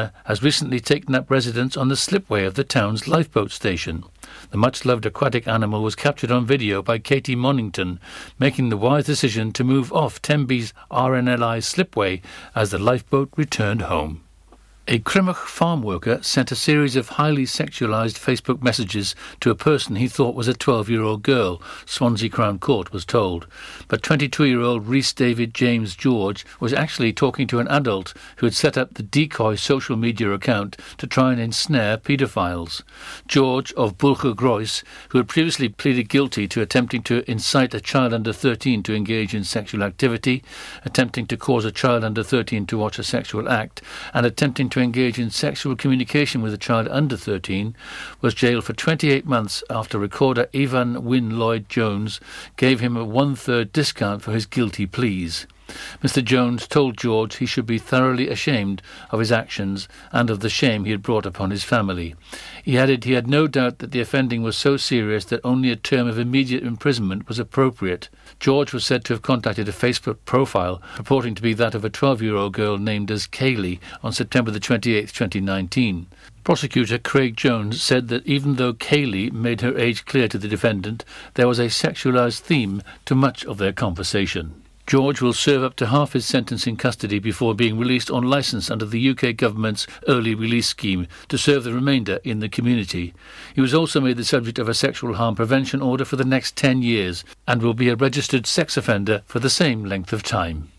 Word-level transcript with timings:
partner, 0.00 0.20
has 0.24 0.42
recently 0.42 0.80
taken 0.80 1.14
up 1.14 1.30
residence 1.30 1.76
on 1.76 1.88
the 1.88 1.96
slipway 1.96 2.44
of 2.44 2.54
the 2.54 2.64
town's 2.64 3.06
lifeboat 3.06 3.50
station. 3.50 4.04
The 4.50 4.56
much 4.56 4.84
loved 4.84 5.04
aquatic 5.06 5.46
animal 5.46 5.82
was 5.82 5.94
captured 5.94 6.30
on 6.30 6.46
video 6.46 6.82
by 6.82 6.98
Katie 6.98 7.36
Monington, 7.36 8.00
making 8.38 8.68
the 8.68 8.76
wise 8.76 9.04
decision 9.04 9.52
to 9.52 9.64
move 9.64 9.92
off 9.92 10.22
Tenby's 10.22 10.72
RNLI 10.90 11.62
slipway 11.62 12.22
as 12.54 12.70
the 12.70 12.78
lifeboat 12.78 13.30
returned 13.36 13.82
home. 13.82 14.22
A 14.88 14.98
Crymych 14.98 15.36
farm 15.36 15.82
worker 15.82 16.18
sent 16.22 16.50
a 16.50 16.56
series 16.56 16.96
of 16.96 17.10
highly 17.10 17.44
sexualized 17.44 18.18
Facebook 18.18 18.60
messages 18.60 19.14
to 19.38 19.50
a 19.50 19.54
person 19.54 19.94
he 19.94 20.08
thought 20.08 20.34
was 20.34 20.48
a 20.48 20.54
12 20.54 20.88
year 20.88 21.02
old 21.02 21.22
girl, 21.22 21.62
Swansea 21.86 22.28
Crown 22.28 22.58
Court 22.58 22.90
was 22.90 23.04
told. 23.04 23.46
But 23.86 24.02
22 24.02 24.46
year 24.46 24.60
old 24.60 24.88
Rhys 24.88 25.12
David 25.12 25.54
James 25.54 25.94
George 25.94 26.44
was 26.58 26.72
actually 26.72 27.12
talking 27.12 27.46
to 27.48 27.60
an 27.60 27.68
adult 27.68 28.14
who 28.36 28.46
had 28.46 28.54
set 28.54 28.76
up 28.76 28.94
the 28.94 29.04
decoy 29.04 29.54
social 29.54 29.96
media 29.96 30.32
account 30.32 30.76
to 30.98 31.06
try 31.06 31.30
and 31.30 31.40
ensnare 31.40 31.96
paedophiles. 31.96 32.82
George 33.28 33.72
of 33.74 33.96
Bulcher 33.96 34.34
who 35.10 35.18
had 35.18 35.28
previously 35.28 35.68
pleaded 35.68 36.08
guilty 36.08 36.48
to 36.48 36.62
attempting 36.62 37.02
to 37.04 37.30
incite 37.30 37.74
a 37.74 37.80
child 37.80 38.12
under 38.12 38.32
13 38.32 38.82
to 38.82 38.94
engage 38.94 39.34
in 39.34 39.44
sexual 39.44 39.84
activity, 39.84 40.42
attempting 40.84 41.26
to 41.26 41.36
cause 41.36 41.64
a 41.64 41.70
child 41.70 42.02
under 42.02 42.24
13 42.24 42.66
to 42.66 42.78
watch 42.78 42.98
a 42.98 43.04
sexual 43.04 43.48
act, 43.48 43.82
and 44.14 44.26
attempting 44.26 44.68
to 44.70 44.80
engage 44.80 45.18
in 45.18 45.30
sexual 45.30 45.76
communication 45.76 46.42
with 46.42 46.54
a 46.54 46.58
child 46.58 46.88
under 46.88 47.16
13, 47.16 47.74
was 48.20 48.34
jailed 48.34 48.64
for 48.64 48.72
28 48.72 49.26
months 49.26 49.62
after 49.68 49.98
recorder 49.98 50.48
Ivan 50.54 51.04
Wynne 51.04 51.38
Lloyd 51.38 51.68
Jones 51.68 52.20
gave 52.56 52.80
him 52.80 52.96
a 52.96 53.04
one 53.04 53.34
third 53.36 53.72
discount 53.72 54.22
for 54.22 54.32
his 54.32 54.46
guilty 54.46 54.86
pleas. 54.86 55.46
Mr. 56.02 56.24
Jones 56.24 56.66
told 56.66 56.96
George 56.96 57.36
he 57.36 57.46
should 57.46 57.66
be 57.66 57.78
thoroughly 57.78 58.28
ashamed 58.28 58.82
of 59.10 59.18
his 59.18 59.32
actions 59.32 59.88
and 60.12 60.30
of 60.30 60.40
the 60.40 60.48
shame 60.48 60.84
he 60.84 60.90
had 60.90 61.02
brought 61.02 61.26
upon 61.26 61.50
his 61.50 61.64
family. 61.64 62.14
He 62.62 62.78
added 62.78 63.04
he 63.04 63.12
had 63.12 63.26
no 63.26 63.46
doubt 63.46 63.78
that 63.78 63.92
the 63.92 64.00
offending 64.00 64.42
was 64.42 64.56
so 64.56 64.76
serious 64.76 65.24
that 65.26 65.40
only 65.44 65.70
a 65.70 65.76
term 65.76 66.06
of 66.06 66.18
immediate 66.18 66.62
imprisonment 66.62 67.28
was 67.28 67.38
appropriate. 67.38 68.08
George 68.38 68.72
was 68.72 68.84
said 68.84 69.04
to 69.04 69.12
have 69.12 69.22
contacted 69.22 69.68
a 69.68 69.72
Facebook 69.72 70.18
profile 70.24 70.80
purporting 70.96 71.34
to 71.34 71.42
be 71.42 71.52
that 71.54 71.74
of 71.74 71.84
a 71.84 71.90
12 71.90 72.22
year 72.22 72.36
old 72.36 72.52
girl 72.52 72.78
named 72.78 73.10
as 73.10 73.26
Kaylee 73.26 73.78
on 74.02 74.12
September 74.12 74.50
the 74.50 74.60
28th, 74.60 75.12
2019. 75.12 76.06
Prosecutor 76.42 76.98
Craig 76.98 77.36
Jones 77.36 77.82
said 77.82 78.08
that 78.08 78.26
even 78.26 78.56
though 78.56 78.72
Kaylee 78.72 79.30
made 79.30 79.60
her 79.60 79.76
age 79.76 80.06
clear 80.06 80.26
to 80.28 80.38
the 80.38 80.48
defendant, 80.48 81.04
there 81.34 81.46
was 81.46 81.58
a 81.58 81.66
sexualized 81.66 82.40
theme 82.40 82.82
to 83.04 83.14
much 83.14 83.44
of 83.44 83.58
their 83.58 83.72
conversation. 83.72 84.59
George 84.90 85.22
will 85.22 85.32
serve 85.32 85.62
up 85.62 85.76
to 85.76 85.86
half 85.86 86.14
his 86.14 86.26
sentence 86.26 86.66
in 86.66 86.76
custody 86.76 87.20
before 87.20 87.54
being 87.54 87.78
released 87.78 88.10
on 88.10 88.24
licence 88.24 88.72
under 88.72 88.84
the 88.84 89.10
UK 89.10 89.36
government's 89.36 89.86
early 90.08 90.34
release 90.34 90.66
scheme 90.66 91.06
to 91.28 91.38
serve 91.38 91.62
the 91.62 91.72
remainder 91.72 92.18
in 92.24 92.40
the 92.40 92.48
community. 92.48 93.14
He 93.54 93.60
was 93.60 93.72
also 93.72 94.00
made 94.00 94.16
the 94.16 94.24
subject 94.24 94.58
of 94.58 94.68
a 94.68 94.74
sexual 94.74 95.14
harm 95.14 95.36
prevention 95.36 95.80
order 95.80 96.04
for 96.04 96.16
the 96.16 96.24
next 96.24 96.56
10 96.56 96.82
years 96.82 97.22
and 97.46 97.62
will 97.62 97.72
be 97.72 97.88
a 97.88 97.94
registered 97.94 98.48
sex 98.48 98.76
offender 98.76 99.22
for 99.26 99.38
the 99.38 99.48
same 99.48 99.84
length 99.84 100.12
of 100.12 100.24
time. 100.24 100.72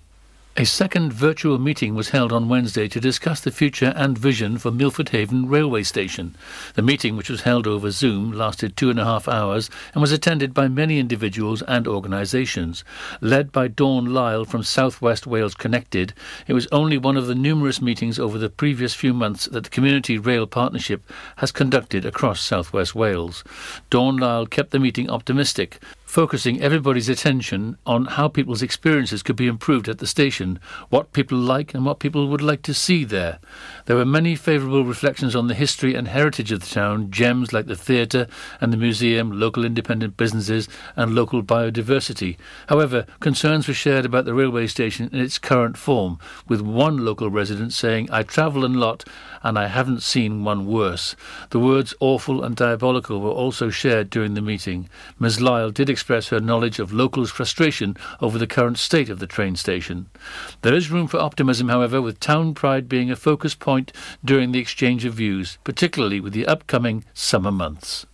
A 0.58 0.66
second 0.66 1.14
virtual 1.14 1.58
meeting 1.58 1.96
was 1.96 2.10
held 2.10 2.34
on 2.34 2.50
Wednesday 2.50 2.90
to 2.90 3.00
discuss 3.00 3.40
the 3.40 3.52
future 3.52 3.94
and 3.96 4.18
vision 4.18 4.58
for 4.58 4.70
Milford 4.70 5.10
Haven 5.10 5.48
Railway 5.48 5.84
Station. 5.84 6.36
The 6.74 6.82
meeting, 6.82 7.16
which 7.16 7.30
was 7.30 7.44
held 7.44 7.66
over 7.66 7.90
Zoom, 7.90 8.34
lasted 8.34 8.76
two 8.76 8.90
and 8.90 9.00
a 9.00 9.06
half 9.06 9.30
hours 9.30 9.70
and 9.94 10.02
was 10.02 10.12
attended 10.12 10.54
by 10.54 10.68
many 10.68 11.00
individuals 11.00 11.62
and 11.62 11.88
organisations. 11.88 12.84
Led 13.22 13.54
by 13.54 13.70
Dawn 13.70 14.08
Lyle 14.14 14.44
from 14.44 14.62
South 14.62 15.02
West 15.02 15.26
Wales 15.26 15.56
Connected, 15.56 16.14
it 16.48 16.54
was 16.54 16.68
only 16.70 16.98
one 16.98 17.16
of 17.16 17.28
the 17.28 17.36
numerous 17.36 17.82
meetings 17.82 18.20
over 18.20 18.38
the 18.38 18.50
previous 18.50 18.94
few 18.94 19.14
months 19.14 19.46
that 19.46 19.64
the 19.64 19.70
Community 19.70 20.18
Rail 20.18 20.46
Partnership 20.46 21.02
has 21.38 21.54
conducted 21.54 22.06
across 22.06 22.42
South 22.42 22.74
West 22.74 22.94
Wales. 22.94 23.46
Dawn 23.90 24.18
Lyle 24.18 24.46
kept 24.46 24.72
the 24.72 24.80
meeting 24.80 25.10
optimistic, 25.10 25.80
focusing 26.12 26.62
everybody's 26.62 27.08
attention 27.08 27.77
on 27.86 28.04
how 28.04 28.27
people's 28.27 28.61
experiences 28.61 29.23
could 29.23 29.38
be 29.38 29.48
improved 29.48 29.88
at 29.88 29.99
the 29.99 30.05
station, 30.05 30.60
what 30.89 31.14
people 31.14 31.38
like 31.38 31.73
and 31.73 31.86
what 31.86 31.99
people 31.99 32.27
would 32.27 32.42
like 32.42 32.61
to 32.61 32.73
see 32.73 33.05
there. 33.05 33.39
There 33.86 33.95
were 33.95 34.04
many 34.04 34.36
favourable 34.36 34.83
reflections 34.83 35.38
on 35.38 35.48
the 35.48 35.54
history 35.54 35.95
and 35.95 36.10
heritage 36.10 36.52
of 36.52 36.60
the 36.60 36.66
town, 36.66 37.11
gems 37.11 37.54
like 37.54 37.67
the 37.67 37.77
theatre 37.77 38.27
and 38.60 38.73
the 38.73 38.77
museum, 38.77 39.39
local 39.39 39.64
independent 39.64 40.17
businesses, 40.17 40.67
and 40.98 41.16
local 41.16 41.42
biodiversity. 41.44 42.36
However, 42.67 43.05
concerns 43.22 43.70
were 43.70 43.73
shared 43.73 44.04
about 44.04 44.26
the 44.26 44.33
railway 44.33 44.67
station 44.67 45.10
in 45.14 45.20
its 45.20 45.39
current 45.39 45.78
form, 45.78 46.20
with 46.45 46.60
one 46.60 46.98
local 47.05 47.30
resident 47.30 47.72
saying, 47.72 48.10
I 48.11 48.23
travel 48.23 48.66
a 48.66 48.67
lot 48.67 49.05
and 49.43 49.58
I 49.58 49.67
haven't 49.67 50.04
seen 50.04 50.43
one 50.43 50.66
worse. 50.66 51.16
The 51.52 51.60
words 51.60 51.93
awful 52.02 52.43
and 52.43 52.54
diabolical 52.54 53.22
were 53.22 53.30
also 53.30 53.70
shared 53.70 54.10
during 54.10 54.33
the 54.33 54.42
meeting. 54.42 54.89
Ms. 55.17 55.39
Lyle 55.39 55.72
did 55.72 55.89
express 56.02 56.30
her 56.30 56.39
knowledge 56.39 56.80
of 56.80 56.92
locals' 56.92 57.30
frustration 57.30 57.95
over 58.22 58.39
the 58.39 58.48
current 58.48 58.80
state 58.80 59.08
of 59.08 59.20
the 59.20 59.28
train 59.28 59.56
station. 59.56 60.10
There 60.64 60.73
is 60.73 60.89
room 60.89 61.06
for 61.06 61.20
optimism, 61.20 61.70
however, 61.70 62.02
with 62.02 62.20
town 62.20 62.56
pride 62.56 62.89
being 62.89 63.12
a 63.12 63.16
focus 63.16 63.54
point 63.54 63.94
during 64.26 64.52
the 64.52 64.58
exchange 64.58 65.06
of 65.06 65.14
views, 65.14 65.60
particularly 65.64 66.20
with 66.20 66.34
the 66.34 66.48
upcoming 66.48 67.06
summer 67.14 67.52
months. 67.52 68.08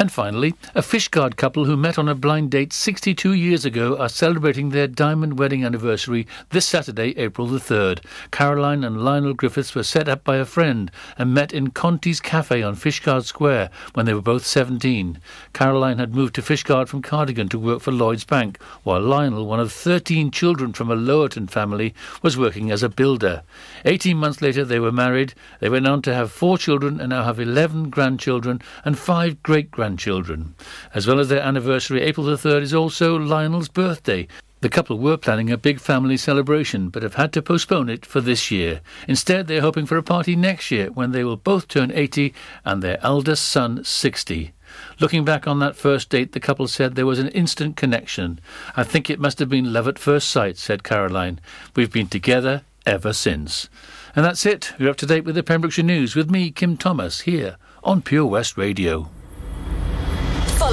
And 0.00 0.12
finally, 0.12 0.54
a 0.76 0.80
Fishguard 0.80 1.34
couple 1.34 1.64
who 1.64 1.76
met 1.76 1.98
on 1.98 2.08
a 2.08 2.14
blind 2.14 2.52
date 2.52 2.72
62 2.72 3.32
years 3.32 3.64
ago 3.64 3.98
are 3.98 4.08
celebrating 4.08 4.68
their 4.68 4.86
diamond 4.86 5.40
wedding 5.40 5.64
anniversary 5.64 6.24
this 6.50 6.66
Saturday, 6.66 7.18
April 7.18 7.48
the 7.48 7.58
3rd. 7.58 8.04
Caroline 8.30 8.84
and 8.84 9.02
Lionel 9.04 9.34
Griffiths 9.34 9.74
were 9.74 9.82
set 9.82 10.08
up 10.08 10.22
by 10.22 10.36
a 10.36 10.44
friend 10.44 10.92
and 11.18 11.34
met 11.34 11.52
in 11.52 11.72
Conti's 11.72 12.20
Cafe 12.20 12.62
on 12.62 12.76
Fishguard 12.76 13.24
Square 13.24 13.70
when 13.94 14.06
they 14.06 14.14
were 14.14 14.22
both 14.22 14.46
17. 14.46 15.18
Caroline 15.52 15.98
had 15.98 16.14
moved 16.14 16.36
to 16.36 16.42
Fishguard 16.42 16.86
from 16.86 17.02
Cardigan 17.02 17.48
to 17.48 17.58
work 17.58 17.82
for 17.82 17.90
Lloyds 17.90 18.22
Bank, 18.22 18.62
while 18.84 19.00
Lionel, 19.00 19.46
one 19.46 19.58
of 19.58 19.72
13 19.72 20.30
children 20.30 20.72
from 20.72 20.92
a 20.92 20.96
Lowerton 20.96 21.50
family, 21.50 21.92
was 22.22 22.38
working 22.38 22.70
as 22.70 22.84
a 22.84 22.88
builder. 22.88 23.42
18 23.84 24.16
months 24.16 24.40
later, 24.40 24.64
they 24.64 24.78
were 24.78 24.92
married. 24.92 25.34
They 25.58 25.68
went 25.68 25.88
on 25.88 26.02
to 26.02 26.14
have 26.14 26.30
four 26.30 26.56
children 26.56 27.00
and 27.00 27.10
now 27.10 27.24
have 27.24 27.40
11 27.40 27.90
grandchildren 27.90 28.62
and 28.84 28.96
five 28.96 29.42
great 29.42 29.72
grandchildren 29.72 29.87
grandchildren. 29.88 30.54
As 30.92 31.06
well 31.06 31.18
as 31.18 31.30
their 31.30 31.40
anniversary, 31.40 32.02
April 32.02 32.26
the 32.26 32.34
3rd 32.34 32.60
is 32.60 32.74
also 32.74 33.16
Lionel's 33.16 33.70
birthday. 33.70 34.28
The 34.60 34.68
couple 34.68 34.98
were 34.98 35.16
planning 35.16 35.50
a 35.50 35.56
big 35.56 35.80
family 35.80 36.18
celebration, 36.18 36.90
but 36.90 37.02
have 37.02 37.14
had 37.14 37.32
to 37.32 37.40
postpone 37.40 37.88
it 37.88 38.04
for 38.04 38.20
this 38.20 38.50
year. 38.50 38.82
Instead, 39.06 39.46
they're 39.46 39.62
hoping 39.62 39.86
for 39.86 39.96
a 39.96 40.02
party 40.02 40.36
next 40.36 40.70
year 40.70 40.90
when 40.90 41.12
they 41.12 41.24
will 41.24 41.38
both 41.38 41.68
turn 41.68 41.90
80 41.90 42.34
and 42.66 42.82
their 42.82 42.98
eldest 43.02 43.48
son 43.48 43.82
60. 43.82 44.52
Looking 45.00 45.24
back 45.24 45.46
on 45.46 45.58
that 45.60 45.74
first 45.74 46.10
date, 46.10 46.32
the 46.32 46.40
couple 46.40 46.68
said 46.68 46.94
there 46.94 47.06
was 47.06 47.18
an 47.18 47.28
instant 47.28 47.76
connection. 47.76 48.40
I 48.76 48.84
think 48.84 49.08
it 49.08 49.20
must 49.20 49.38
have 49.38 49.48
been 49.48 49.72
love 49.72 49.88
at 49.88 49.98
first 49.98 50.28
sight, 50.28 50.58
said 50.58 50.84
Caroline. 50.84 51.40
We've 51.74 51.90
been 51.90 52.08
together 52.08 52.64
ever 52.84 53.14
since. 53.14 53.70
And 54.14 54.22
that's 54.22 54.44
it. 54.44 54.74
You're 54.78 54.90
up 54.90 54.96
to 54.96 55.06
date 55.06 55.24
with 55.24 55.34
the 55.34 55.42
Pembrokeshire 55.42 55.84
News 55.84 56.14
with 56.14 56.30
me, 56.30 56.50
Kim 56.50 56.76
Thomas, 56.76 57.20
here 57.20 57.56
on 57.82 58.02
Pure 58.02 58.26
West 58.26 58.58
Radio. 58.58 59.08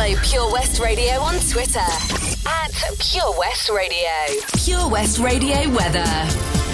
Follow 0.05 0.17
Pure 0.21 0.51
West 0.51 0.79
Radio 0.79 1.13
on 1.13 1.33
Twitter 1.49 1.79
at 1.79 2.71
Pure 2.99 3.39
West 3.39 3.71
Radio. 3.71 4.11
Pure 4.63 4.87
West 4.87 5.17
Radio 5.17 5.67
weather. 5.71 6.05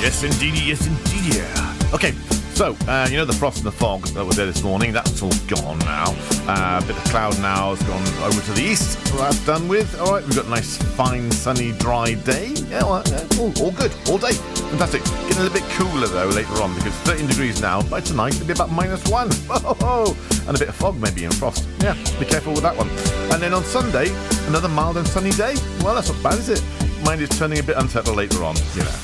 Yes, 0.01 0.23
indeed. 0.23 0.55
Yes, 0.55 0.85
indeed. 0.85 1.35
Yeah. 1.35 1.93
Okay. 1.93 2.11
So, 2.55 2.75
uh, 2.89 3.07
you 3.09 3.15
know 3.15 3.23
the 3.23 3.31
frost 3.31 3.59
and 3.59 3.67
the 3.67 3.71
fog 3.71 4.03
that 4.07 4.25
was 4.25 4.35
there 4.35 4.47
this 4.47 4.63
morning, 4.63 4.91
that's 4.91 5.21
all 5.21 5.31
gone 5.47 5.79
now. 5.79 6.13
Uh, 6.45 6.81
a 6.83 6.85
bit 6.85 6.97
of 6.97 7.03
cloud 7.05 7.39
now 7.39 7.73
has 7.73 7.81
gone 7.87 8.05
over 8.25 8.41
to 8.41 8.51
the 8.51 8.61
east. 8.61 8.99
Well, 9.13 9.23
that's 9.23 9.45
done 9.45 9.69
with. 9.69 9.97
All 10.01 10.11
right, 10.11 10.25
we've 10.25 10.35
got 10.35 10.47
a 10.47 10.49
nice, 10.49 10.75
fine, 10.75 11.31
sunny, 11.31 11.71
dry 11.77 12.15
day. 12.15 12.49
Yeah, 12.67 12.83
well, 12.83 13.01
yeah, 13.07 13.25
all, 13.39 13.53
all 13.63 13.71
good, 13.71 13.93
all 14.09 14.17
day. 14.17 14.33
Fantastic. 14.71 15.03
Getting 15.03 15.37
a 15.37 15.43
little 15.43 15.53
bit 15.53 15.69
cooler, 15.71 16.07
though, 16.07 16.29
later 16.29 16.61
on, 16.61 16.73
because 16.75 16.93
13 17.03 17.27
degrees 17.27 17.61
now. 17.61 17.81
By 17.81 17.99
tonight, 17.99 18.35
it'll 18.35 18.47
be 18.47 18.53
about 18.53 18.71
minus 18.71 19.05
one. 19.09 19.29
Oh, 19.83 20.15
and 20.47 20.55
a 20.55 20.59
bit 20.59 20.69
of 20.69 20.75
fog, 20.75 20.97
maybe, 20.99 21.25
and 21.25 21.35
frost. 21.35 21.67
Yeah, 21.79 21.93
be 22.19 22.25
careful 22.25 22.53
with 22.53 22.61
that 22.61 22.75
one. 22.75 22.87
And 23.33 23.41
then 23.41 23.53
on 23.53 23.63
Sunday, 23.63 24.07
another 24.47 24.69
mild 24.69 24.95
and 24.95 25.05
sunny 25.05 25.31
day. 25.31 25.55
Well, 25.81 25.95
that's 25.95 26.09
not 26.09 26.23
bad, 26.23 26.39
is 26.39 26.49
it? 26.49 26.63
Mind 27.03 27.19
is 27.21 27.29
turning 27.29 27.59
a 27.59 27.63
bit 27.63 27.75
unsettled 27.77 28.15
later 28.15 28.43
on, 28.43 28.55
you 28.73 28.83
know. 28.83 28.97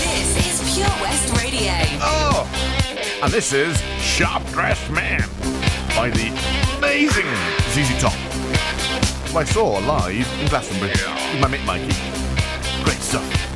This 0.00 0.60
is 0.62 0.74
Pure 0.74 0.88
West 1.02 1.42
Radio. 1.42 1.72
Oh! 2.00 2.48
And 3.22 3.30
this 3.30 3.52
is 3.52 3.78
Sharp 4.00 4.46
Dressed 4.48 4.90
Man 4.90 5.28
by 5.94 6.08
the 6.08 6.28
amazing 6.78 7.26
ZZ 7.72 8.00
Top. 8.00 8.12
Who 9.30 9.38
I 9.38 9.44
saw 9.44 9.78
live 9.78 10.40
in 10.40 10.48
Glastonbury 10.48 10.90
with 10.90 11.40
my 11.40 11.48
mate 11.48 11.64
Mikey. 11.66 11.94
Great 12.82 13.00
stuff. 13.00 13.55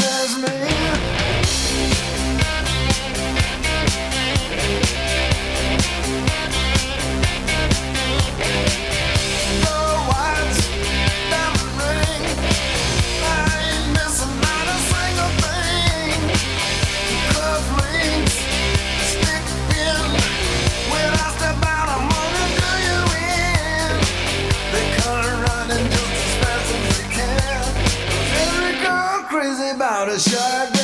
out 30.01 30.09
a 30.09 30.19
shotgun. 30.19 30.80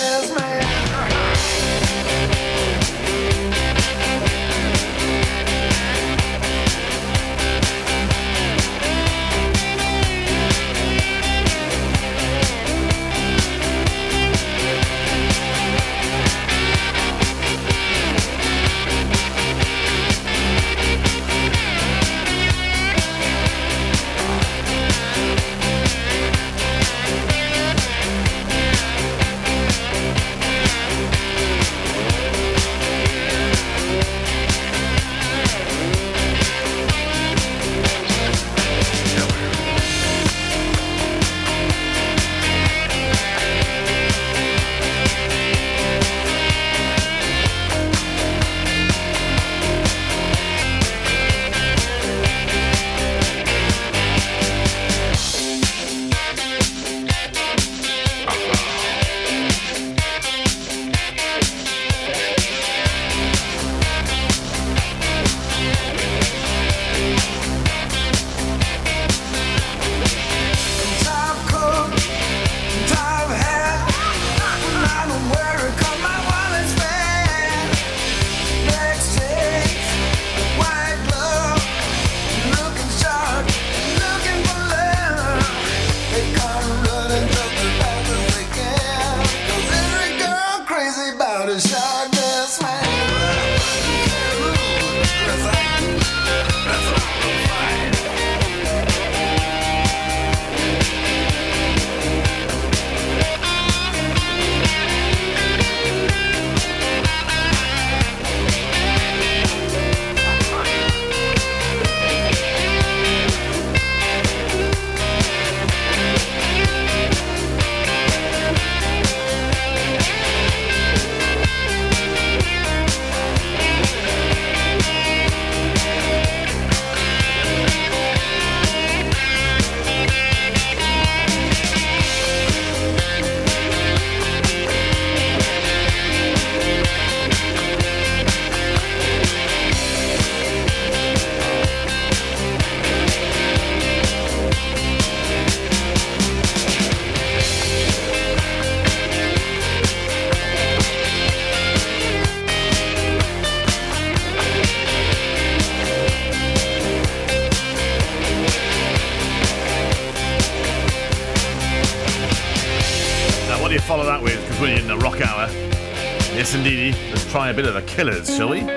Killers, 167.97 168.27
shall 168.37 168.49
we? 168.49 168.76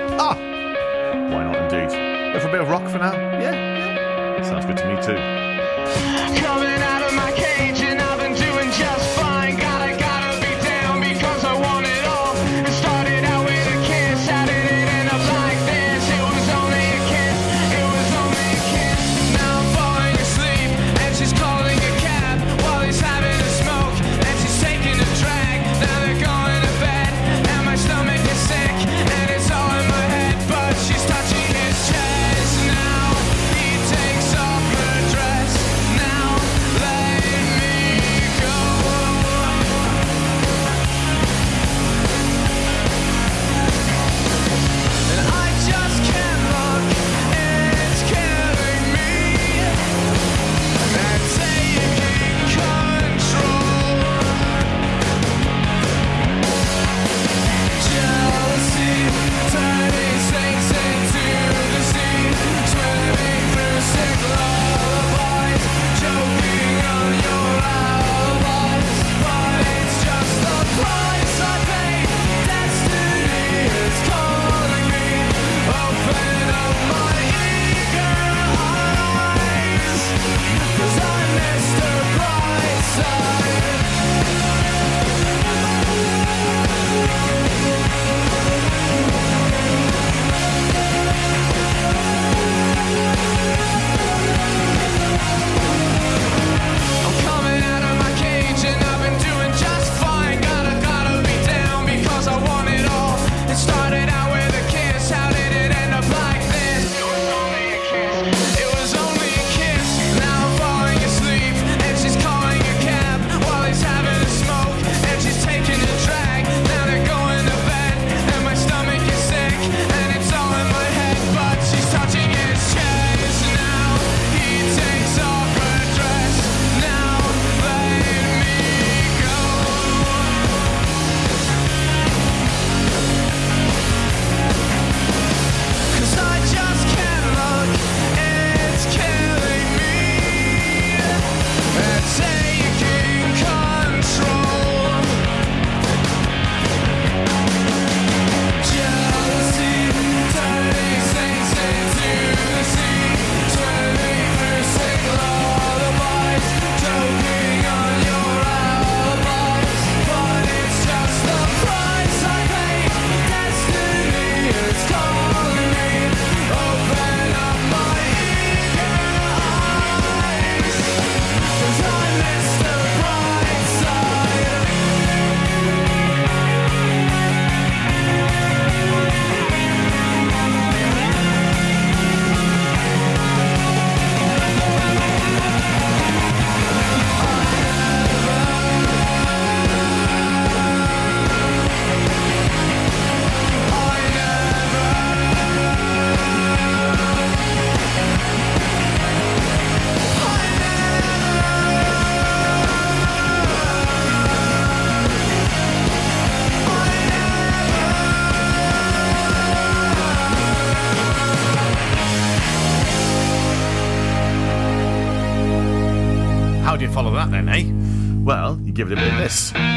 give 218.73 218.91
it 218.91 218.97
a 218.97 219.01
bit 219.01 219.11
of 219.13 219.19
this. 219.19 219.70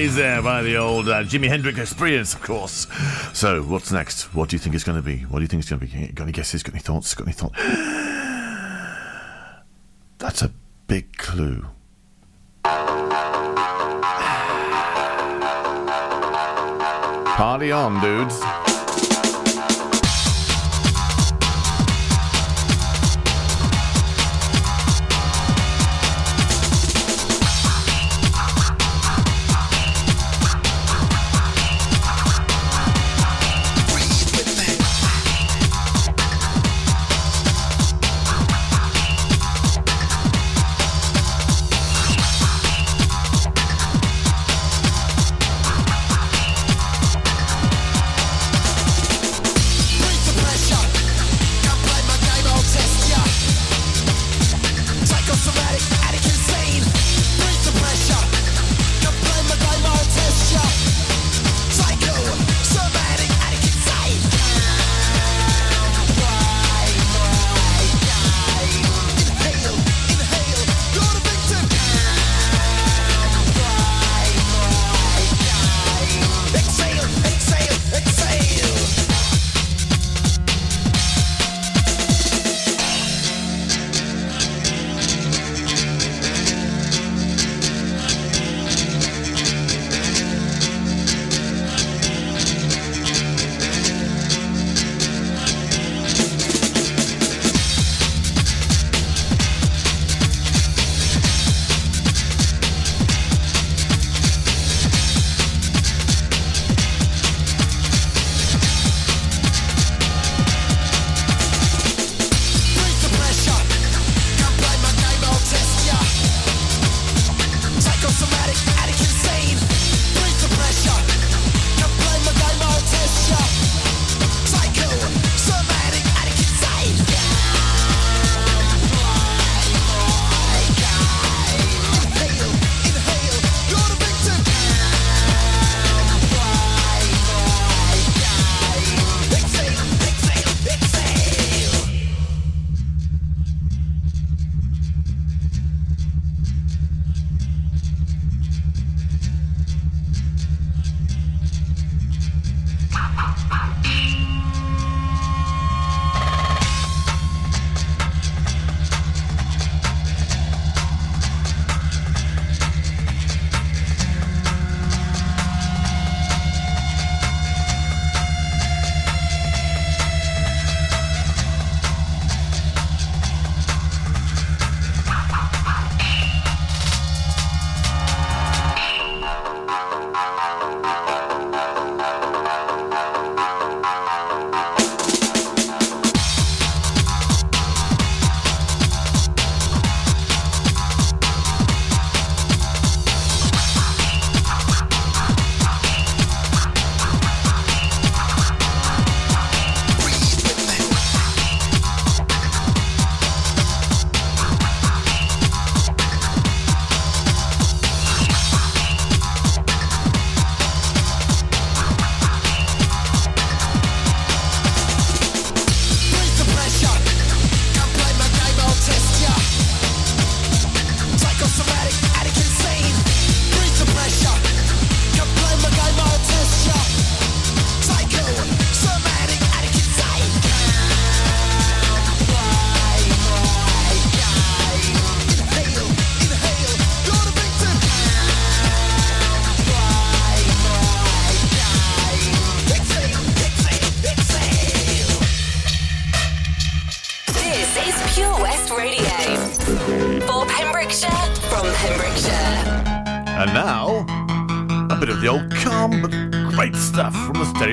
Haze 0.00 0.16
there 0.16 0.40
by 0.40 0.62
the 0.62 0.78
old 0.78 1.10
uh, 1.10 1.22
Jimi 1.24 1.46
Hendrix 1.46 1.78
experience, 1.78 2.32
of 2.32 2.40
course. 2.40 2.86
So, 3.34 3.62
what's 3.62 3.92
next? 3.92 4.34
What 4.34 4.48
do 4.48 4.56
you 4.56 4.58
think 4.58 4.74
it's 4.74 4.82
going 4.82 4.96
to 4.96 5.02
be? 5.02 5.26
What 5.26 5.40
do 5.40 5.42
you 5.42 5.46
think 5.46 5.60
it's 5.60 5.68
going 5.68 5.80
to 5.80 5.86
be? 5.86 6.06
Got 6.14 6.24
any 6.24 6.32
guesses? 6.32 6.62
Got 6.62 6.72
any 6.72 6.80
thoughts? 6.80 7.14
Got 7.14 7.26
any 7.26 7.34
thoughts? 7.34 7.58
That's 10.18 10.40
a 10.40 10.50
big 10.86 11.18
clue. 11.18 11.66
Party 17.36 17.70
on, 17.70 18.00
dudes. 18.00 18.40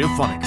From 0.04 0.40
the 0.42 0.47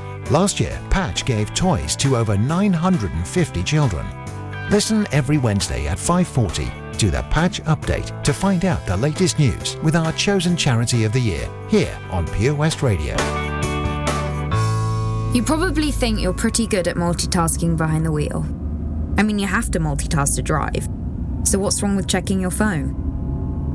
Last 0.31 0.61
year, 0.61 0.79
Patch 0.89 1.25
gave 1.25 1.53
toys 1.53 1.97
to 1.97 2.15
over 2.15 2.37
950 2.37 3.63
children. 3.63 4.05
Listen 4.69 5.05
every 5.11 5.37
Wednesday 5.37 5.87
at 5.87 5.97
5:40 5.97 6.71
to 6.99 7.11
the 7.11 7.21
Patch 7.23 7.61
Update 7.63 8.23
to 8.23 8.31
find 8.31 8.63
out 8.63 8.85
the 8.85 8.95
latest 8.95 9.39
news 9.39 9.75
with 9.83 9.93
our 9.93 10.13
chosen 10.13 10.55
charity 10.55 11.03
of 11.03 11.11
the 11.11 11.19
year 11.19 11.49
here 11.67 11.93
on 12.11 12.25
Pure 12.27 12.55
West 12.55 12.81
Radio. 12.81 13.17
You 15.33 15.43
probably 15.43 15.91
think 15.91 16.21
you're 16.21 16.31
pretty 16.31 16.65
good 16.65 16.87
at 16.87 16.95
multitasking 16.95 17.75
behind 17.75 18.05
the 18.05 18.11
wheel. 18.13 18.45
I 19.17 19.23
mean, 19.23 19.37
you 19.37 19.47
have 19.47 19.69
to 19.71 19.79
multitask 19.81 20.35
to 20.37 20.41
drive. 20.41 20.87
So 21.43 21.59
what's 21.59 21.83
wrong 21.83 21.97
with 21.97 22.07
checking 22.07 22.39
your 22.39 22.51
phone? 22.51 22.95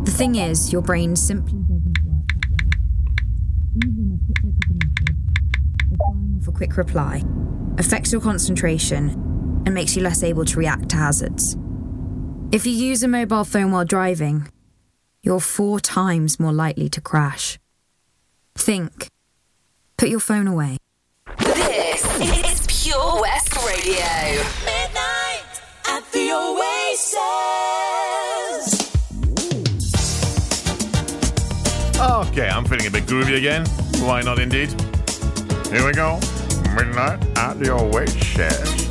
The 0.06 0.10
thing 0.10 0.36
is, 0.36 0.72
your 0.72 0.80
brain 0.80 1.16
simply 1.16 1.58
doesn't 1.68 1.98
work 2.06 2.26
that 2.48 2.56
way. 2.56 2.70
Even 3.84 4.12
a 4.14 4.24
quick 4.24 4.38
look 4.42 4.56
at 4.64 4.70
a 4.70 4.74
message, 4.74 5.16
or 5.92 5.96
firing 5.98 6.38
off 6.40 6.45
a 6.45 6.45
quick 6.56 6.76
reply, 6.76 7.22
affects 7.78 8.10
your 8.10 8.20
concentration 8.20 9.10
and 9.66 9.74
makes 9.74 9.94
you 9.94 10.02
less 10.02 10.22
able 10.22 10.44
to 10.46 10.58
react 10.58 10.88
to 10.88 10.96
hazards. 10.96 11.56
If 12.50 12.66
you 12.66 12.72
use 12.72 13.02
a 13.02 13.08
mobile 13.08 13.44
phone 13.44 13.72
while 13.72 13.84
driving, 13.84 14.48
you're 15.22 15.40
four 15.40 15.80
times 15.80 16.40
more 16.40 16.52
likely 16.52 16.88
to 16.88 17.00
crash. 17.00 17.58
Think. 18.54 19.08
Put 19.98 20.08
your 20.08 20.20
phone 20.20 20.46
away. 20.46 20.78
This 21.38 22.04
is 22.20 22.84
Pure 22.84 23.20
West 23.20 23.54
Radio. 23.66 24.42
Midnight 24.64 25.60
at 25.88 26.04
the 26.12 26.30
Oasis. 26.32 27.16
Okay, 31.98 32.48
I'm 32.48 32.64
feeling 32.64 32.86
a 32.86 32.90
bit 32.90 33.04
groovy 33.04 33.36
again. 33.36 33.66
Why 34.06 34.22
not, 34.22 34.38
indeed? 34.38 34.70
Here 35.70 35.84
we 35.84 35.92
go. 35.92 36.20
Midnight 36.76 37.38
at 37.38 37.56
your 37.58 37.78
Oasis. 37.80 38.36
Midnight 38.36 38.85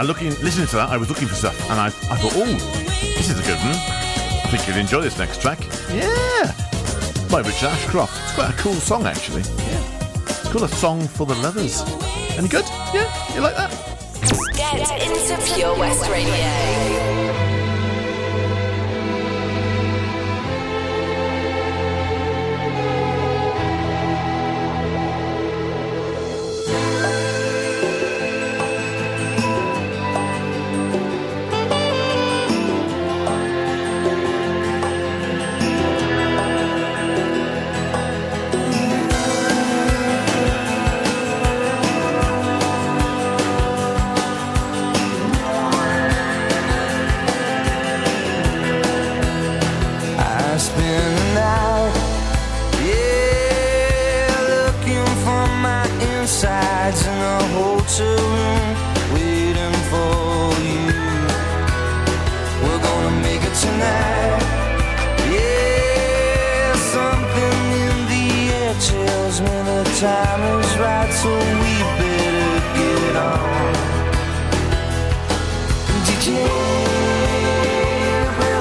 I 0.00 0.02
looking 0.02 0.30
listening 0.40 0.66
to 0.68 0.76
that, 0.76 0.88
I 0.88 0.96
was 0.96 1.10
looking 1.10 1.28
for 1.28 1.34
stuff, 1.34 1.60
and 1.70 1.78
I, 1.78 1.88
I 1.88 2.16
thought, 2.16 2.32
oh, 2.34 2.46
this 2.46 3.28
is 3.28 3.38
a 3.38 3.42
good 3.42 3.58
one. 3.58 3.76
I 3.76 4.48
think 4.50 4.66
you'll 4.66 4.78
enjoy 4.78 5.02
this 5.02 5.18
next 5.18 5.42
track. 5.42 5.58
Yeah, 5.92 6.54
by 7.30 7.40
Richard 7.40 7.68
Ashcroft. 7.68 8.18
It's 8.22 8.32
quite 8.32 8.48
a 8.48 8.56
cool 8.56 8.72
song, 8.72 9.04
actually. 9.04 9.42
Yeah, 9.42 10.24
it's 10.24 10.48
called 10.48 10.64
a 10.64 10.68
song 10.68 11.06
for 11.06 11.26
the 11.26 11.34
lovers. 11.34 11.82
Any 12.38 12.48
good? 12.48 12.64
Yeah, 12.94 13.12
you 13.34 13.42
like 13.42 13.56
that? 13.56 13.70
Get 14.54 15.02
into 15.02 15.54
Pure 15.54 15.78
West 15.78 16.08
Radio. 16.08 17.29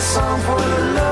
song 0.09 0.41
for 0.41 0.57
the 0.57 0.93
love. 0.95 1.08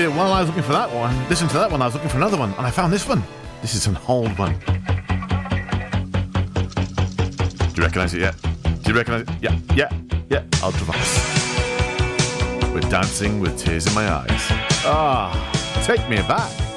believe 0.00 0.16
while 0.16 0.32
I 0.32 0.40
was 0.40 0.48
looking 0.48 0.62
for 0.62 0.72
that 0.72 0.90
one, 0.94 1.28
listen 1.28 1.46
to 1.48 1.54
that 1.54 1.70
one, 1.70 1.82
I 1.82 1.84
was 1.84 1.94
looking 1.94 2.08
for 2.08 2.16
another 2.16 2.38
one, 2.38 2.54
and 2.54 2.66
I 2.66 2.70
found 2.70 2.90
this 2.92 3.06
one. 3.06 3.22
This 3.60 3.74
is 3.74 3.86
an 3.86 3.98
old 4.08 4.38
one. 4.38 4.58
Do 7.58 7.76
you 7.76 7.82
recognize 7.82 8.14
it 8.14 8.20
yet? 8.20 8.34
Do 8.40 8.92
you 8.92 8.96
recognize 8.96 9.22
it? 9.22 9.28
Yeah, 9.42 9.58
yeah, 9.74 9.90
yeah. 10.30 10.42
Ultravox. 10.62 11.04
We're 12.72 12.88
dancing 12.88 13.40
with 13.40 13.58
tears 13.58 13.86
in 13.86 13.94
my 13.94 14.10
eyes. 14.10 14.46
Ah, 14.86 15.32
oh, 15.34 15.82
take 15.84 16.08
me 16.08 16.16
back. 16.16 16.69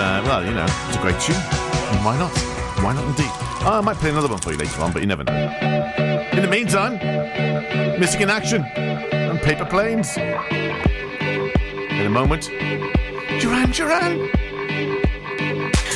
uh, 0.00 0.22
well, 0.24 0.44
you 0.44 0.52
know, 0.52 0.66
it's 0.88 0.96
a 0.96 1.00
great 1.00 1.20
tune. 1.20 1.36
Why 2.02 2.16
not? 2.16 2.32
Why 2.82 2.94
not 2.94 3.04
indeed? 3.04 3.30
Oh, 3.62 3.78
I 3.78 3.80
might 3.82 3.96
play 3.98 4.10
another 4.10 4.28
one 4.28 4.38
for 4.38 4.52
you 4.52 4.56
later 4.56 4.80
on, 4.80 4.92
but 4.92 5.02
you 5.02 5.06
never 5.06 5.24
know. 5.24 5.34
In 6.32 6.40
the 6.42 6.48
meantime, 6.48 6.94
Missing 8.00 8.22
in 8.22 8.30
Action 8.30 8.64
and 8.64 9.38
Paper 9.40 9.66
Planes. 9.66 10.16
In 10.16 12.06
a 12.06 12.08
moment, 12.08 12.48
Duran 13.40 13.70
Duran. 13.70 14.30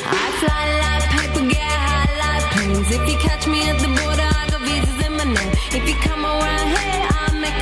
I 0.07 0.27
fly 0.41 0.65
like 0.85 1.05
paper, 1.17 1.49
get 1.49 1.63
high 1.65 2.11
like 2.21 2.45
planes. 2.53 2.91
If 2.91 3.09
you 3.09 3.17
catch 3.19 3.47
me 3.47 3.63
at 3.71 3.81
the 3.81 3.89
border, 3.89 4.29
I 4.29 4.47
got 4.51 4.61
visas 4.61 5.07
in 5.07 5.13
my 5.17 5.25
name. 5.25 5.53
If 5.73 5.89
you 5.89 5.95
come 6.05 6.25
around 6.25 6.69
here, 6.77 7.09
i 7.11 7.33
make 7.41 7.61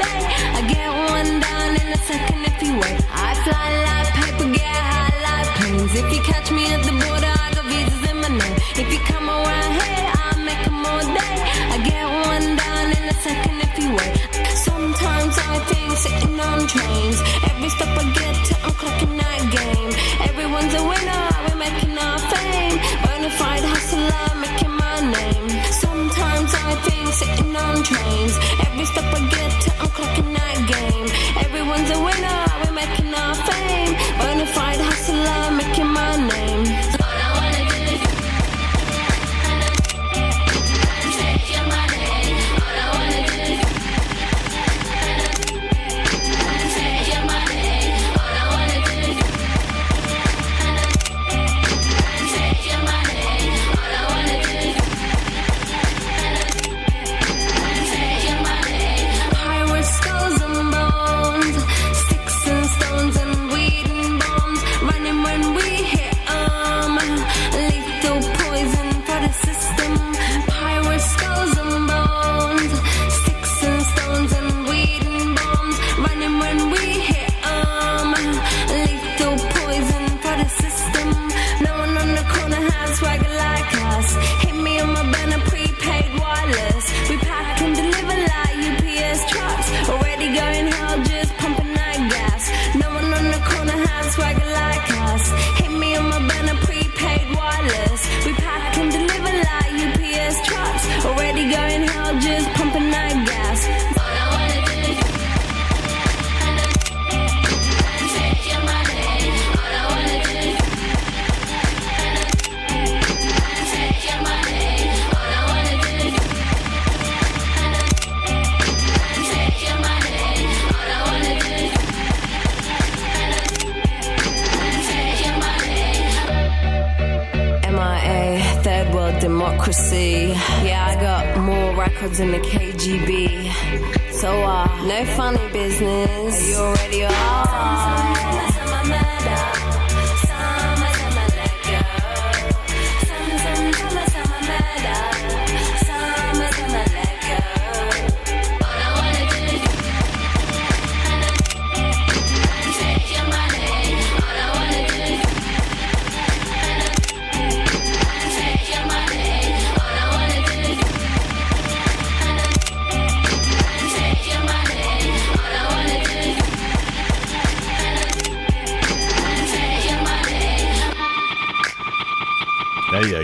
day. 0.00 0.20
I 0.56 0.60
get 0.66 0.88
one 1.12 1.40
down 1.40 1.70
in 1.76 1.92
a 1.92 1.98
second 2.08 2.40
if 2.46 2.62
you 2.62 2.72
wait. 2.80 2.98
I 3.12 3.34
fly 3.44 3.68
like 3.84 4.08
paper, 4.14 4.50
get 4.50 4.62
high 4.62 5.01
hands. 5.62 5.94
If 5.94 6.06
you 6.14 6.20
catch 6.22 6.50
me 6.50 6.64
at 6.74 6.82
the 6.88 6.94
border, 7.02 7.32
I 7.44 7.48
got 7.54 7.64
visas 7.70 8.02
in 8.10 8.16
my 8.22 8.30
name. 8.40 8.56
If 8.82 8.88
you 8.92 9.00
come 9.12 9.26
around 9.28 9.72
here, 9.80 10.06
I'll 10.20 10.42
make 10.48 10.62
them 10.66 10.86
all 10.90 11.04
day. 11.20 11.36
I 11.74 11.76
get 11.90 12.04
one 12.30 12.48
down 12.62 12.86
in 12.96 13.04
a 13.14 13.16
second 13.26 13.56
if 13.66 13.72
you 13.80 13.88
wait. 13.98 14.14
Sometimes 14.68 15.34
I 15.38 15.54
think 15.70 15.90
sitting 16.04 16.40
on 16.48 16.58
trains. 16.66 17.18
Every 17.50 17.70
stop 17.76 17.98
I 18.00 18.04
get 18.18 18.36
to 18.48 18.61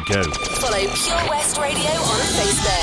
go. 0.09 0.23
Follow 0.23 0.79
Pure 0.79 1.29
West 1.29 1.59
Radio 1.59 1.91
on 1.91 2.21
Facebook. 2.33 2.79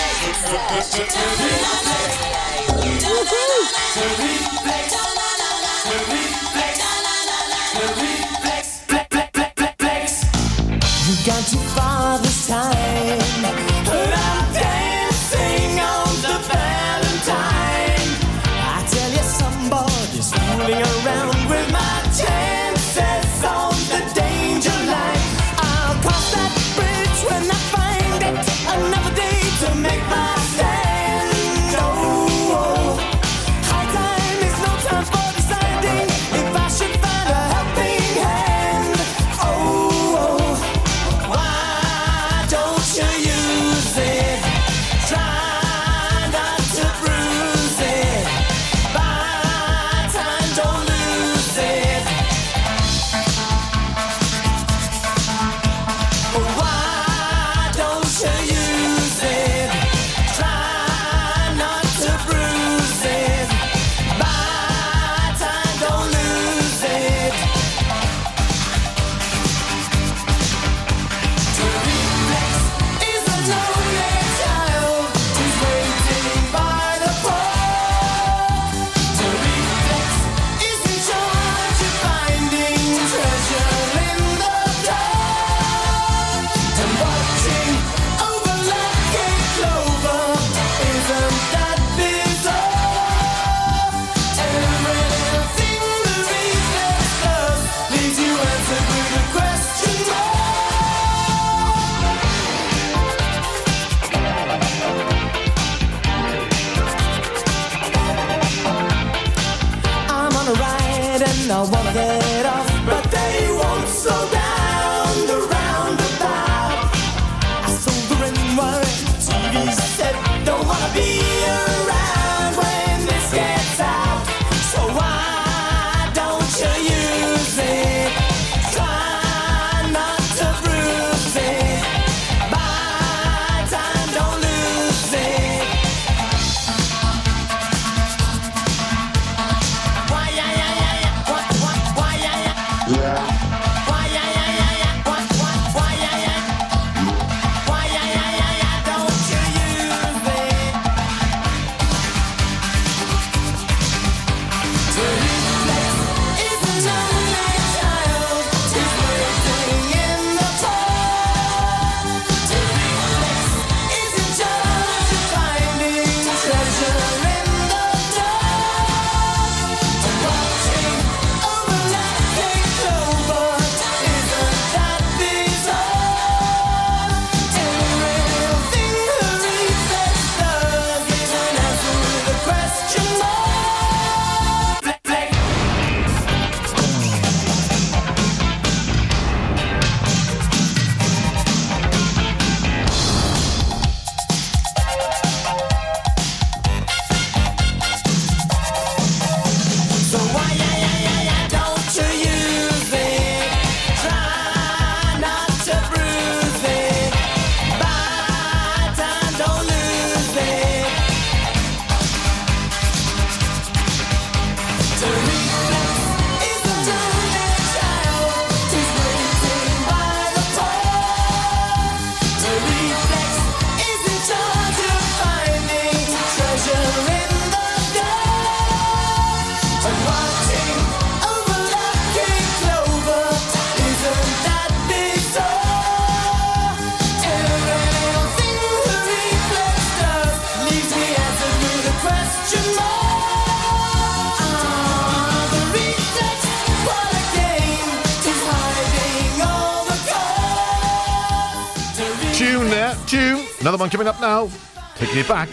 one 253.86 253.92
coming 253.92 254.08
up 254.08 254.20
now. 254.20 254.50
Taking 254.96 255.20
it 255.20 255.28
back. 255.28 255.48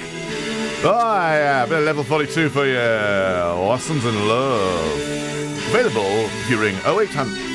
Oh, 0.84 0.90
yeah, 0.90 1.64
a 1.64 1.66
bit 1.66 1.80
of 1.80 1.84
level 1.84 2.02
42 2.02 2.48
for 2.48 2.64
you. 2.64 2.78
Lessons 3.68 4.06
in 4.06 4.26
Love. 4.26 5.00
Available 5.68 6.30
during 6.48 6.74
0800. 6.86 7.51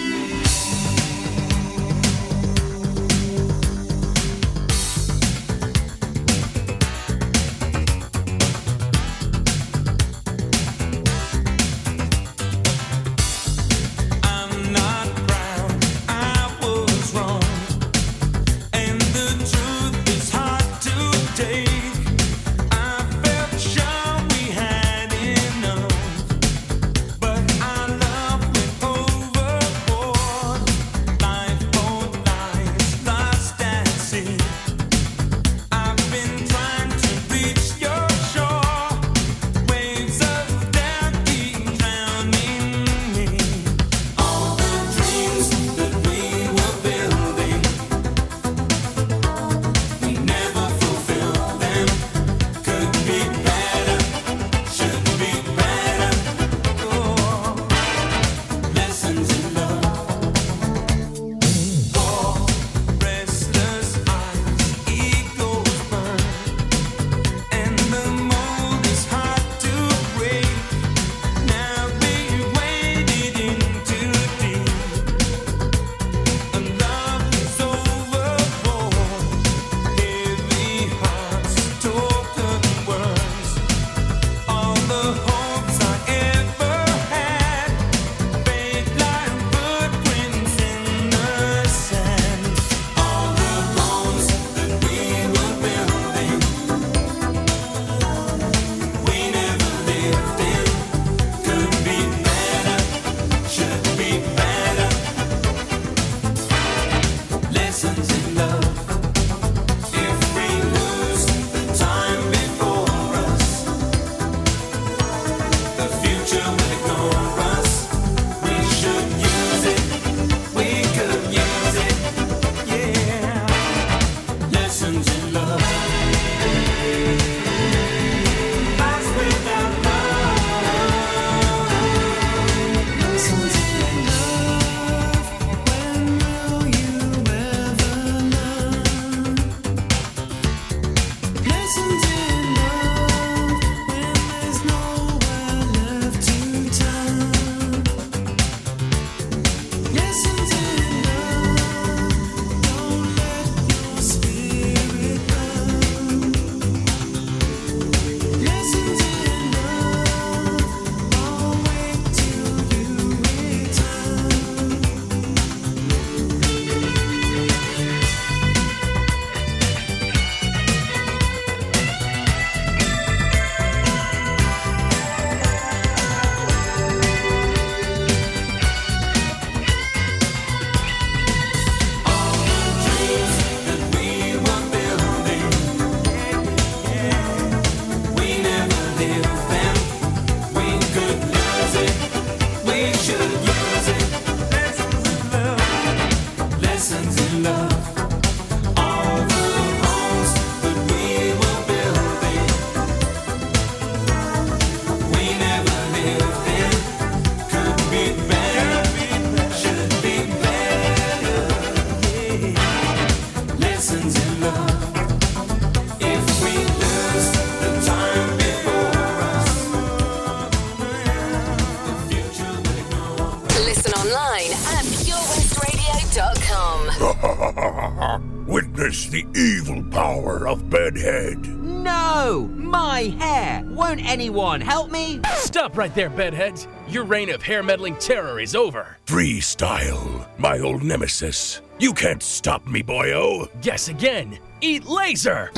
help 234.68 234.91
me? 234.91 235.22
Stop 235.36 235.78
right 235.78 235.93
there, 235.95 236.09
bedheads. 236.09 236.68
Your 236.88 237.05
reign 237.05 237.30
of 237.30 237.41
hair 237.41 237.63
meddling 237.63 237.95
terror 237.95 238.39
is 238.39 238.55
over. 238.55 238.97
Freestyle, 239.05 240.28
my 240.38 240.59
old 240.59 240.84
nemesis. 240.84 241.61
You 241.80 241.93
can't 241.93 242.22
stop 242.22 242.68
me, 242.68 242.84
boyo. 242.84 243.49
Guess 243.61 243.88
again. 243.88 244.39
Eat 244.61 244.86
laser. 244.86 245.51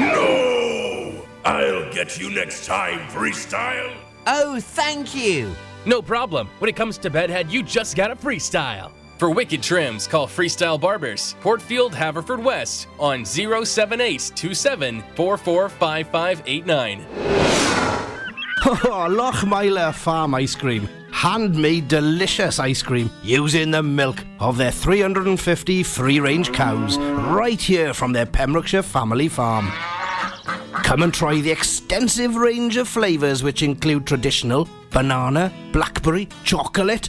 No! 0.00 1.24
I'll 1.44 1.92
get 1.92 2.20
you 2.20 2.30
next 2.30 2.66
time, 2.66 3.00
Freestyle. 3.08 3.94
Oh, 4.26 4.60
thank 4.60 5.14
you. 5.14 5.50
No 5.86 6.02
problem. 6.02 6.48
When 6.58 6.68
it 6.68 6.76
comes 6.76 6.98
to 6.98 7.10
bedhead, 7.10 7.50
you 7.50 7.62
just 7.62 7.96
gotta 7.96 8.14
freestyle. 8.14 8.92
For 9.22 9.30
wicked 9.30 9.62
trims, 9.62 10.08
call 10.08 10.26
Freestyle 10.26 10.80
Barbers, 10.80 11.36
Portfield, 11.42 11.92
Haverfordwest 11.92 12.86
on 12.98 13.24
078 13.24 14.32
27 14.34 15.04
Oh, 15.16 15.36
Lochmeyler 19.08 19.94
Farm 19.94 20.34
Ice 20.34 20.56
Cream. 20.56 20.88
Handmade 21.12 21.86
delicious 21.86 22.58
ice 22.58 22.82
cream 22.82 23.08
using 23.22 23.70
the 23.70 23.80
milk 23.80 24.24
of 24.40 24.56
their 24.56 24.72
350 24.72 25.84
free 25.84 26.18
range 26.18 26.52
cows 26.52 26.98
right 26.98 27.60
here 27.60 27.94
from 27.94 28.12
their 28.12 28.26
Pembrokeshire 28.26 28.82
family 28.82 29.28
farm. 29.28 29.70
Come 30.82 31.04
and 31.04 31.14
try 31.14 31.40
the 31.40 31.52
extensive 31.52 32.34
range 32.34 32.76
of 32.76 32.88
flavours 32.88 33.44
which 33.44 33.62
include 33.62 34.04
traditional 34.04 34.68
banana, 34.90 35.52
blackberry, 35.70 36.28
chocolate, 36.42 37.08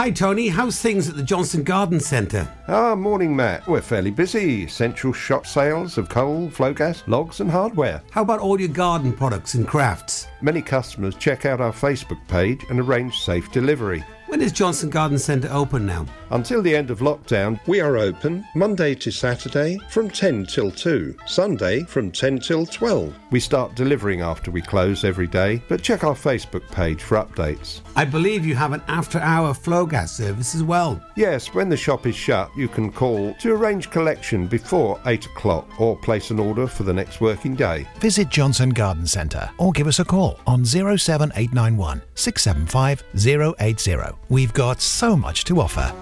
Hi, 0.00 0.10
Tony. 0.10 0.48
How's 0.48 0.80
things 0.80 1.10
at 1.10 1.16
the 1.16 1.22
Johnson 1.22 1.62
Garden 1.62 2.00
Centre? 2.00 2.48
Ah, 2.68 2.94
morning, 2.94 3.36
Matt. 3.36 3.68
We're 3.68 3.82
fairly 3.82 4.10
busy. 4.10 4.66
Central 4.66 5.12
shop 5.12 5.46
sales 5.46 5.98
of 5.98 6.08
coal, 6.08 6.48
Flogas, 6.48 7.06
logs, 7.06 7.40
and 7.40 7.50
hardware. 7.50 8.00
How 8.10 8.22
about 8.22 8.40
all 8.40 8.58
your 8.58 8.70
garden 8.70 9.12
products 9.12 9.52
and 9.52 9.68
crafts? 9.68 10.26
Many 10.42 10.62
customers 10.62 11.16
check 11.16 11.44
out 11.44 11.60
our 11.60 11.72
Facebook 11.72 12.20
page 12.28 12.64
and 12.70 12.80
arrange 12.80 13.18
safe 13.18 13.52
delivery. 13.52 14.02
When 14.30 14.42
is 14.42 14.52
Johnson 14.52 14.90
Garden 14.90 15.18
Centre 15.18 15.52
open 15.52 15.84
now? 15.84 16.06
Until 16.30 16.62
the 16.62 16.74
end 16.74 16.92
of 16.92 17.00
lockdown, 17.00 17.58
we 17.66 17.80
are 17.80 17.96
open 17.98 18.46
Monday 18.54 18.94
to 18.94 19.10
Saturday 19.10 19.76
from 19.90 20.08
10 20.08 20.46
till 20.46 20.70
2, 20.70 21.16
Sunday 21.26 21.82
from 21.82 22.12
10 22.12 22.38
till 22.38 22.64
12. 22.64 23.12
We 23.32 23.40
start 23.40 23.74
delivering 23.74 24.20
after 24.20 24.52
we 24.52 24.62
close 24.62 25.02
every 25.02 25.26
day, 25.26 25.60
but 25.68 25.82
check 25.82 26.04
our 26.04 26.14
Facebook 26.14 26.62
page 26.70 27.02
for 27.02 27.16
updates. 27.16 27.80
I 27.96 28.04
believe 28.04 28.46
you 28.46 28.54
have 28.54 28.72
an 28.72 28.82
after 28.86 29.18
hour 29.18 29.52
Flogas 29.52 30.10
service 30.10 30.54
as 30.54 30.62
well. 30.62 31.02
Yes, 31.16 31.52
when 31.52 31.68
the 31.68 31.76
shop 31.76 32.06
is 32.06 32.14
shut, 32.14 32.56
you 32.56 32.68
can 32.68 32.92
call 32.92 33.34
to 33.40 33.52
arrange 33.52 33.90
collection 33.90 34.46
before 34.46 35.00
8 35.06 35.26
o'clock 35.26 35.80
or 35.80 35.96
place 35.96 36.30
an 36.30 36.38
order 36.38 36.68
for 36.68 36.84
the 36.84 36.94
next 36.94 37.20
working 37.20 37.56
day. 37.56 37.84
Visit 37.98 38.28
Johnson 38.28 38.70
Garden 38.70 39.08
Centre 39.08 39.50
or 39.58 39.72
give 39.72 39.88
us 39.88 39.98
a 39.98 40.04
call 40.04 40.29
on 40.46 40.64
07891 40.64 42.02
675 42.14 43.54
080. 43.58 43.96
We've 44.28 44.52
got 44.52 44.80
so 44.80 45.16
much 45.16 45.44
to 45.44 45.60
offer. 45.60 45.92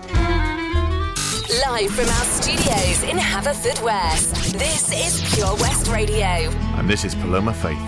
Live 1.67 1.91
from 1.91 2.07
our 2.09 2.25
studios 2.25 3.03
in 3.05 3.17
Haverfordwest, 3.17 4.53
this 4.59 4.91
is 4.93 5.35
Pure 5.35 5.55
West 5.57 5.89
Radio. 5.89 6.51
And 6.77 6.89
this 6.89 7.05
is 7.05 7.15
Paloma 7.15 7.53
Faith. 7.55 7.79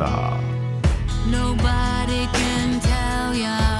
Ah. 0.00 0.40
Nobody 1.28 2.26
can 2.32 2.80
tell 2.80 3.34
ya. 3.34 3.77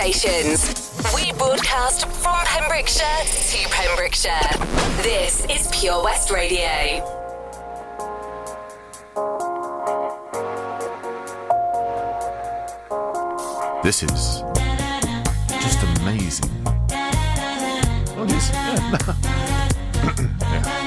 Stations, 0.00 1.12
we 1.14 1.30
broadcast 1.32 2.06
from 2.08 2.38
Pembrokeshire 2.46 3.04
to 3.26 3.68
Pembrokeshire. 3.68 4.32
This 5.02 5.44
is 5.50 5.68
Pure 5.72 6.02
West 6.02 6.30
Radio. 6.30 7.04
This 13.82 14.02
is 14.02 14.42
just 15.50 15.82
amazing. 16.00 16.50
Oh, 18.16 18.26
yes. 18.26 18.50
Yeah. 20.40 20.79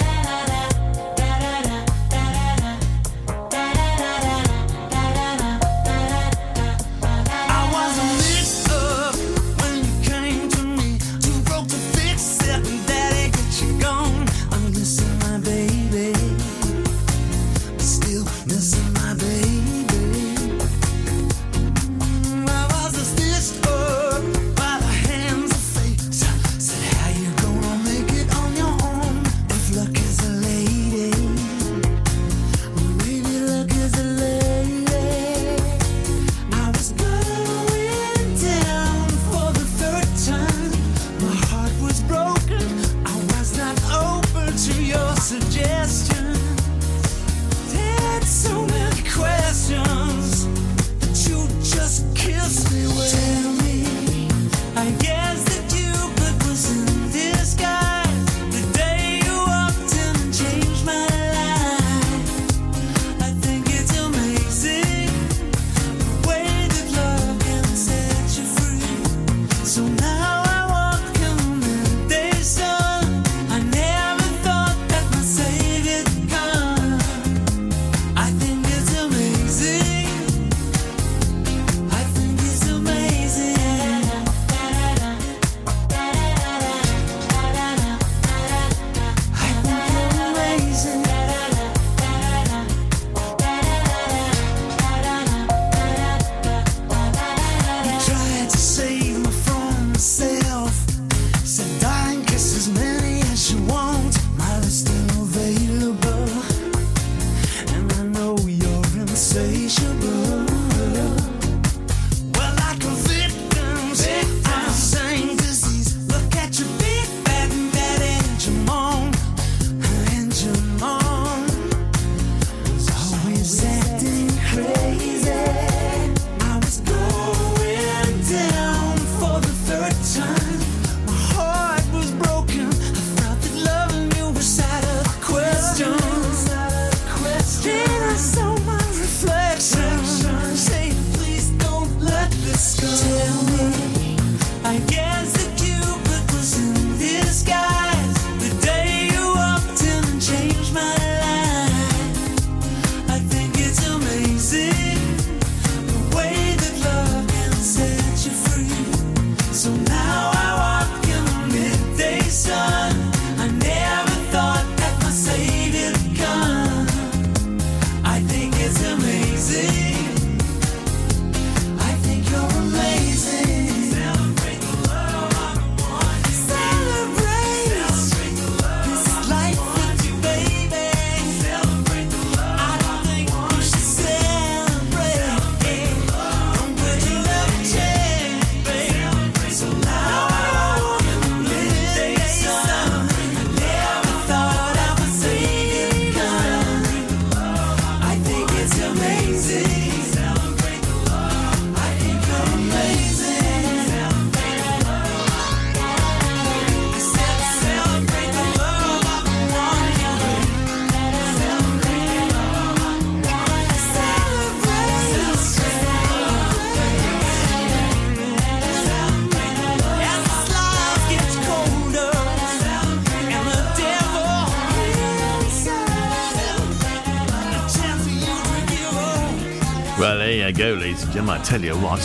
Gentlemen. 231.14 231.42
I 231.42 231.44
tell 231.44 231.62
you 231.62 231.76
what. 231.76 232.00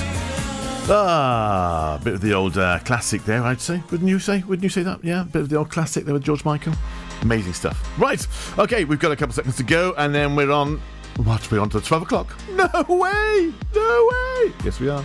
Ah, 0.91 1.99
a 2.01 2.05
bit 2.05 2.15
of 2.15 2.21
the 2.21 2.33
old 2.35 2.57
uh, 2.59 2.79
classic 2.81 3.25
there, 3.25 3.43
I'd 3.43 3.61
say. 3.61 3.83
Wouldn't 3.91 4.09
you 4.09 4.19
say? 4.19 4.43
Wouldn't 4.47 4.63
you 4.63 4.69
say 4.69 4.83
that? 4.83 5.03
Yeah, 5.03 5.23
a 5.23 5.25
bit 5.25 5.43
of 5.43 5.49
the 5.49 5.57
old 5.57 5.71
classic 5.71 6.05
there 6.05 6.15
with 6.15 6.25
George 6.25 6.45
Michael. 6.45 6.75
Amazing 7.23 7.55
stuff. 7.55 7.99
Right, 7.99 8.27
okay, 8.59 8.85
we've 8.85 8.99
got 8.99 9.11
a 9.13 9.17
couple 9.17 9.35
seconds 9.35 9.57
to 9.57 9.63
go, 9.63 9.95
and 9.97 10.15
then 10.15 10.37
we're 10.37 10.51
on. 10.51 10.81
What? 11.25 11.51
We're 11.51 11.61
on 11.61 11.71
to 11.71 11.81
12 11.81 12.03
o'clock? 12.03 12.37
No 12.51 12.67
way! 12.89 13.53
No 13.75 14.11
way! 14.11 14.53
Yes, 14.65 14.79
we 14.81 14.89
are. 14.89 15.05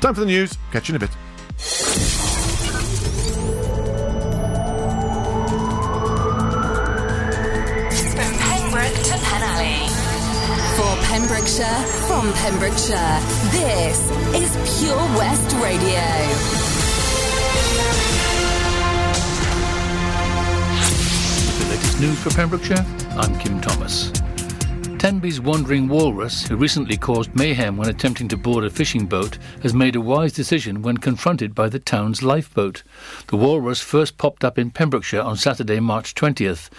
Time 0.00 0.14
for 0.14 0.20
the 0.20 0.26
news. 0.26 0.56
Catch 0.72 0.88
you 0.88 0.92
in 0.92 0.96
a 0.96 1.06
bit. 1.06 1.16
Pembrokeshire, 12.34 13.20
this 13.50 14.10
is 14.34 14.80
Pure 14.80 14.96
West 15.16 15.54
Radio. 15.56 16.00
The 21.58 21.70
latest 21.70 22.00
news 22.00 22.18
for 22.18 22.30
Pembrokeshire, 22.30 22.84
I'm 23.16 23.38
Kim 23.38 23.60
Thomas. 23.60 24.10
Tenby's 25.02 25.40
wandering 25.40 25.88
walrus, 25.88 26.46
who 26.46 26.54
recently 26.54 26.96
caused 26.96 27.34
mayhem 27.34 27.76
when 27.76 27.88
attempting 27.88 28.28
to 28.28 28.36
board 28.36 28.62
a 28.62 28.70
fishing 28.70 29.06
boat, 29.06 29.36
has 29.60 29.74
made 29.74 29.96
a 29.96 30.00
wise 30.00 30.32
decision 30.32 30.80
when 30.80 30.96
confronted 30.96 31.56
by 31.56 31.68
the 31.68 31.80
town's 31.80 32.22
lifeboat. 32.22 32.84
The 33.26 33.36
walrus 33.36 33.80
first 33.80 34.16
popped 34.16 34.44
up 34.44 34.60
in 34.60 34.70
Pembrokeshire 34.70 35.20
on 35.20 35.36
Saturday, 35.36 35.80
March 35.80 36.14
20th. 36.14 36.70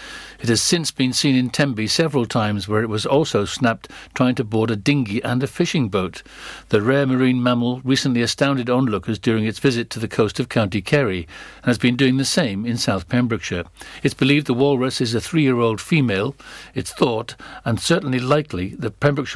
It 0.43 0.49
has 0.49 0.61
since 0.61 0.91
been 0.91 1.13
seen 1.13 1.37
in 1.37 1.51
Tenby 1.51 1.87
several 1.87 2.25
times, 2.25 2.67
where 2.67 2.83
it 2.83 2.89
was 2.89 3.05
also 3.05 3.45
snapped 3.45 3.87
trying 4.13 4.35
to 4.35 4.43
board 4.43 4.71
a 4.71 4.75
dinghy 4.75 5.23
and 5.23 5.41
a 5.41 5.47
fishing 5.47 5.87
boat. 5.87 6.21
The 6.67 6.81
rare 6.81 7.07
marine 7.07 7.41
mammal 7.41 7.79
recently 7.85 8.21
astounded 8.21 8.69
onlookers 8.69 9.19
during 9.19 9.45
its 9.45 9.59
visit 9.59 9.89
to 9.91 9.99
the 9.99 10.07
coast 10.09 10.41
of 10.41 10.49
County 10.49 10.81
Kerry 10.81 11.29
and 11.61 11.67
has 11.67 11.77
been 11.77 11.95
doing 11.95 12.17
the 12.17 12.25
same 12.25 12.65
in 12.65 12.75
South 12.75 13.07
Pembrokeshire. 13.07 13.63
It's 14.03 14.13
believed 14.13 14.47
the 14.47 14.53
walrus 14.53 14.99
is 14.99 15.15
a 15.15 15.21
three 15.21 15.43
year 15.43 15.59
old 15.59 15.79
female. 15.79 16.35
It's 16.75 16.91
thought, 16.91 17.35
and 17.63 17.79
certainly 17.79 18.19
likely, 18.19 18.75
that 18.79 18.99
Pembrokeshire 18.99 19.31